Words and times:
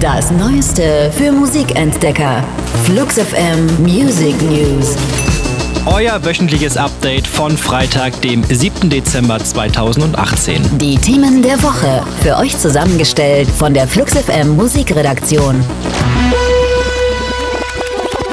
Das 0.00 0.30
Neueste 0.32 1.12
für 1.16 1.30
Musikentdecker. 1.32 2.42
Flux 2.84 3.18
FM 3.18 3.66
Music 3.82 4.34
News. 4.42 4.96
Euer 5.86 6.24
wöchentliches 6.24 6.76
Update 6.76 7.26
von 7.26 7.56
Freitag, 7.56 8.20
dem 8.20 8.44
7. 8.44 8.88
Dezember 8.88 9.38
2018. 9.38 10.78
Die 10.78 10.96
Themen 10.96 11.42
der 11.42 11.62
Woche. 11.62 12.02
Für 12.22 12.36
euch 12.36 12.56
zusammengestellt 12.58 13.48
von 13.48 13.74
der 13.74 13.88
Flux 13.88 14.14
FM 14.14 14.56
Musikredaktion. 14.56 15.64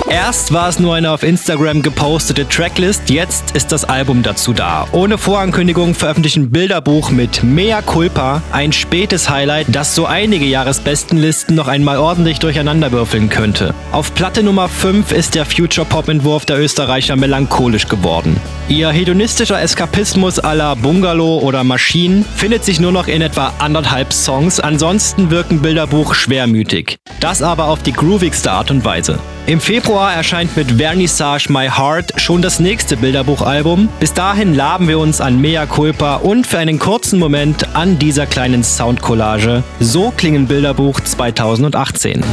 Erst 0.09 0.51
war 0.51 0.67
es 0.67 0.79
nur 0.79 0.95
eine 0.95 1.11
auf 1.11 1.21
Instagram 1.21 1.83
gepostete 1.83 2.47
Tracklist, 2.47 3.11
jetzt 3.11 3.51
ist 3.55 3.71
das 3.71 3.85
Album 3.85 4.23
dazu 4.23 4.53
da. 4.53 4.87
Ohne 4.91 5.19
Vorankündigung 5.19 5.93
veröffentlichen 5.93 6.49
Bilderbuch 6.49 7.11
mit 7.11 7.43
Mea 7.43 7.83
Culpa, 7.83 8.41
ein 8.51 8.71
spätes 8.71 9.29
Highlight, 9.29 9.67
das 9.69 9.93
so 9.93 10.07
einige 10.07 10.45
Jahresbestenlisten 10.45 11.55
noch 11.55 11.67
einmal 11.67 11.99
ordentlich 11.99 12.39
durcheinanderwürfeln 12.39 13.29
könnte. 13.29 13.75
Auf 13.91 14.15
Platte 14.15 14.41
Nummer 14.41 14.67
5 14.67 15.11
ist 15.11 15.35
der 15.35 15.45
Future-Pop-Entwurf 15.45 16.43
der 16.43 16.59
Österreicher 16.59 17.15
melancholisch 17.15 17.87
geworden. 17.87 18.41
Ihr 18.67 18.89
hedonistischer 18.89 19.61
Eskapismus 19.61 20.43
à 20.43 20.55
la 20.55 20.73
Bungalow 20.73 21.43
oder 21.43 21.63
Maschinen 21.63 22.25
findet 22.35 22.65
sich 22.65 22.79
nur 22.79 22.91
noch 22.91 23.07
in 23.07 23.21
etwa 23.21 23.53
anderthalb 23.59 24.11
Songs, 24.11 24.59
ansonsten 24.59 25.29
wirken 25.29 25.61
Bilderbuch 25.61 26.15
schwermütig. 26.15 26.97
Das 27.19 27.43
aber 27.43 27.65
auf 27.65 27.83
die 27.83 27.93
groovigste 27.93 28.51
Art 28.51 28.71
und 28.71 28.83
Weise. 28.83 29.19
Im 29.49 29.59
Februar 29.59 30.13
erscheint 30.13 30.55
mit 30.55 30.73
Vernissage 30.73 31.51
My 31.51 31.67
Heart 31.67 32.21
schon 32.21 32.43
das 32.43 32.59
nächste 32.59 32.95
Bilderbuchalbum. 32.95 33.89
Bis 33.99 34.13
dahin 34.13 34.53
laben 34.53 34.87
wir 34.87 34.99
uns 34.99 35.21
an 35.21 35.41
Mea 35.41 35.65
Culpa 35.65 36.17
und 36.17 36.45
für 36.45 36.59
einen 36.59 36.77
kurzen 36.77 37.17
Moment 37.17 37.75
an 37.75 37.97
dieser 37.97 38.27
kleinen 38.27 38.63
Soundcollage. 38.63 39.63
So 39.79 40.13
klingen 40.15 40.45
Bilderbuch 40.45 40.99
2018. 40.99 42.23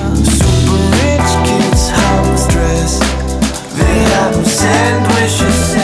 Ich 5.25 5.76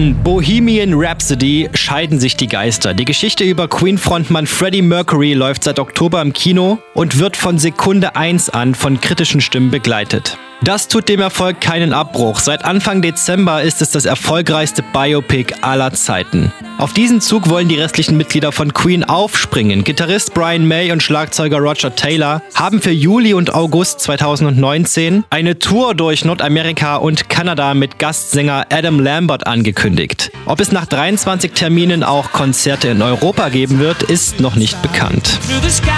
An 0.00 0.16
Bohemian 0.22 0.94
Rhapsody 0.94 1.68
scheiden 1.74 2.18
sich 2.18 2.34
die 2.34 2.46
Geister. 2.46 2.94
Die 2.94 3.04
Geschichte 3.04 3.44
über 3.44 3.68
Queen-Frontmann 3.68 4.46
Freddie 4.46 4.80
Mercury 4.80 5.34
läuft 5.34 5.64
seit 5.64 5.78
Oktober 5.78 6.22
im 6.22 6.32
Kino 6.32 6.78
und 6.94 7.18
wird 7.18 7.36
von 7.36 7.58
Sekunde 7.58 8.16
1 8.16 8.48
an 8.48 8.74
von 8.74 8.98
kritischen 8.98 9.42
Stimmen 9.42 9.70
begleitet. 9.70 10.38
Das 10.62 10.88
tut 10.88 11.10
dem 11.10 11.20
Erfolg 11.20 11.60
keinen 11.60 11.92
Abbruch. 11.92 12.38
Seit 12.40 12.64
Anfang 12.64 13.02
Dezember 13.02 13.62
ist 13.62 13.82
es 13.82 13.90
das 13.90 14.06
erfolgreichste 14.06 14.82
Biopic 14.82 15.54
aller 15.60 15.92
Zeiten. 15.92 16.50
Auf 16.80 16.94
diesen 16.94 17.20
Zug 17.20 17.50
wollen 17.50 17.68
die 17.68 17.78
restlichen 17.78 18.16
Mitglieder 18.16 18.52
von 18.52 18.72
Queen 18.72 19.04
aufspringen. 19.04 19.84
Gitarrist 19.84 20.32
Brian 20.32 20.66
May 20.66 20.90
und 20.92 21.02
Schlagzeuger 21.02 21.58
Roger 21.58 21.94
Taylor 21.94 22.40
haben 22.54 22.80
für 22.80 22.90
Juli 22.90 23.34
und 23.34 23.52
August 23.52 24.00
2019 24.00 25.24
eine 25.28 25.58
Tour 25.58 25.94
durch 25.94 26.24
Nordamerika 26.24 26.96
und 26.96 27.28
Kanada 27.28 27.74
mit 27.74 27.98
Gastsänger 27.98 28.64
Adam 28.70 28.98
Lambert 28.98 29.46
angekündigt. 29.46 30.32
Ob 30.46 30.58
es 30.58 30.72
nach 30.72 30.86
23 30.86 31.52
Terminen 31.52 32.02
auch 32.02 32.32
Konzerte 32.32 32.88
in 32.88 33.02
Europa 33.02 33.50
geben 33.50 33.78
wird, 33.78 34.02
ist 34.02 34.40
noch 34.40 34.56
nicht 34.56 34.80
bekannt. 34.80 35.38
through 35.46 35.60
the 35.62 35.68
sky 35.68 35.90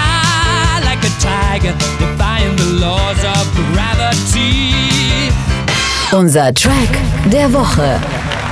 like 0.83 0.99
a 1.05 1.13
tiger, 1.21 1.75
defying 2.01 2.59
the 2.59 2.81
laws 2.81 3.23
of 3.23 3.49
gravity. 3.73 5.31
Unser 6.11 6.53
Track 6.53 6.99
der 7.31 7.53
Woche. 7.53 8.01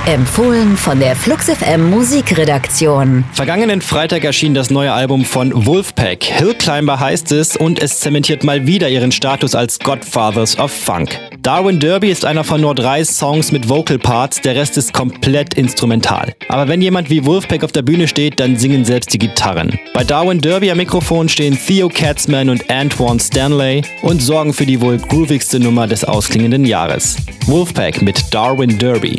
Empfohlen 0.07 0.79
von 0.79 0.99
der 0.99 1.15
Flux 1.15 1.51
FM 1.51 1.91
Musikredaktion. 1.91 3.23
Vergangenen 3.33 3.83
Freitag 3.83 4.25
erschien 4.25 4.55
das 4.55 4.71
neue 4.71 4.93
Album 4.93 5.27
von 5.27 5.67
Wolfpack. 5.67 6.25
Hill 6.25 6.55
Climber 6.55 6.99
heißt 6.99 7.31
es 7.33 7.55
und 7.55 7.81
es 7.81 8.01
zementiert 8.01 8.43
mal 8.43 8.67
wieder 8.67 8.89
ihren 8.89 9.13
Status 9.13 9.55
als 9.55 9.79
Godfathers 9.79 10.59
of 10.59 10.73
Funk. 10.73 11.19
Darwin 11.43 11.79
Derby 11.79 12.11
ist 12.11 12.25
einer 12.25 12.45
von 12.45 12.63
nur 12.63 12.75
drei 12.75 13.05
Songs 13.05 13.53
mit 13.53 13.69
Vocal 13.69 13.99
Parts, 13.99 14.41
der 14.41 14.57
Rest 14.57 14.79
ist 14.79 14.95
komplett 14.95 15.55
instrumental. 15.55 16.33
Aber 16.49 16.67
wenn 16.67 16.81
jemand 16.81 17.11
wie 17.11 17.27
Wolfpack 17.27 17.63
auf 17.63 17.73
der 17.73 17.83
Bühne 17.83 18.09
steht, 18.09 18.41
dann 18.41 18.57
singen 18.57 18.87
selbst 18.87 19.13
die 19.13 19.19
Gitarren. 19.19 19.79
Bei 19.93 20.03
Darwin 20.03 20.41
Derby 20.41 20.71
am 20.71 20.79
Mikrofon 20.79 21.29
stehen 21.29 21.59
Theo 21.59 21.91
Katzman 21.91 22.49
und 22.49 22.69
Antoine 22.71 23.21
Stanley 23.21 23.83
und 24.01 24.23
sorgen 24.23 24.55
für 24.55 24.67
die 24.67 24.81
wohl 24.81 24.97
groovigste 24.97 25.61
Nummer 25.61 25.87
des 25.87 26.05
ausklingenden 26.05 26.65
Jahres. 26.65 27.17
Wolfpack 27.47 28.01
mit 28.01 28.23
Darwin 28.33 28.79
Derby. 28.79 29.19